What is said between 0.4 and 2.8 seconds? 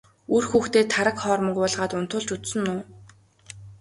хүүхдээ тараг хоормог уулгаад унтуулж үзсэн